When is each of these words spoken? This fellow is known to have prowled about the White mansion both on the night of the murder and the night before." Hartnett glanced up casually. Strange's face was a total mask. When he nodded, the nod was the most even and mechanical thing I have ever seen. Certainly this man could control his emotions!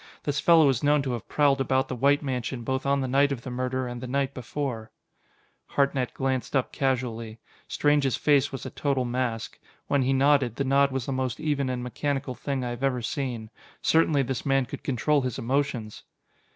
This 0.23 0.39
fellow 0.39 0.67
is 0.69 0.81
known 0.81 1.03
to 1.03 1.11
have 1.11 1.29
prowled 1.29 1.61
about 1.61 1.87
the 1.87 1.95
White 1.95 2.23
mansion 2.23 2.63
both 2.63 2.87
on 2.87 3.01
the 3.01 3.07
night 3.07 3.31
of 3.31 3.43
the 3.43 3.51
murder 3.51 3.87
and 3.87 4.01
the 4.01 4.07
night 4.07 4.33
before." 4.33 4.89
Hartnett 5.67 6.11
glanced 6.15 6.55
up 6.55 6.71
casually. 6.71 7.37
Strange's 7.67 8.15
face 8.17 8.51
was 8.51 8.65
a 8.65 8.71
total 8.71 9.05
mask. 9.05 9.59
When 9.85 10.01
he 10.01 10.11
nodded, 10.13 10.55
the 10.55 10.63
nod 10.63 10.91
was 10.91 11.05
the 11.05 11.11
most 11.11 11.39
even 11.39 11.69
and 11.69 11.83
mechanical 11.83 12.33
thing 12.33 12.65
I 12.65 12.71
have 12.71 12.81
ever 12.83 13.03
seen. 13.03 13.51
Certainly 13.83 14.23
this 14.23 14.43
man 14.43 14.65
could 14.65 14.81
control 14.83 15.21
his 15.21 15.37
emotions! 15.37 16.01